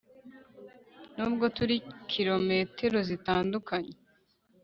nubwo 1.15 1.45
turi 1.57 1.75
kilometero 2.11 2.97
zitandukanye 3.09 3.93